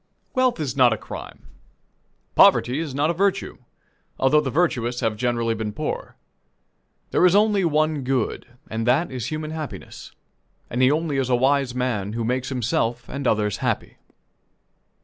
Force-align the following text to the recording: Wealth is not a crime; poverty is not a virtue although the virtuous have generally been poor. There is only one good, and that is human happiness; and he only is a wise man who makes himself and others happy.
Wealth 0.33 0.59
is 0.59 0.75
not 0.75 0.91
a 0.93 0.97
crime; 0.97 1.43
poverty 2.33 2.79
is 2.79 2.95
not 2.95 3.11
a 3.11 3.13
virtue 3.13 3.59
although 4.17 4.41
the 4.41 4.49
virtuous 4.49 5.01
have 5.01 5.15
generally 5.15 5.53
been 5.53 5.71
poor. 5.71 6.15
There 7.11 7.23
is 7.23 7.35
only 7.35 7.63
one 7.65 8.01
good, 8.03 8.47
and 8.67 8.87
that 8.87 9.11
is 9.11 9.27
human 9.27 9.51
happiness; 9.51 10.11
and 10.71 10.81
he 10.81 10.89
only 10.89 11.17
is 11.17 11.29
a 11.29 11.35
wise 11.35 11.75
man 11.75 12.13
who 12.13 12.23
makes 12.25 12.49
himself 12.49 13.07
and 13.09 13.27
others 13.27 13.57
happy. 13.57 13.97